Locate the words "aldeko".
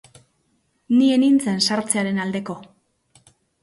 2.27-2.61